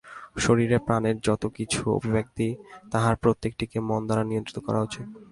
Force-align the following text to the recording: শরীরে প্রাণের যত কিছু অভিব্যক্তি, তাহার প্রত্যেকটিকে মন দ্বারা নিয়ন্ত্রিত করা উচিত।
শরীরে 0.37 0.77
প্রাণের 0.79 1.15
যত 1.23 1.43
কিছু 1.57 1.79
অভিব্যক্তি, 1.91 2.47
তাহার 2.91 3.15
প্রত্যেকটিকে 3.15 3.77
মন 3.79 4.01
দ্বারা 4.05 4.23
নিয়ন্ত্রিত 4.23 4.57
করা 4.59 4.79
উচিত। 4.81 5.05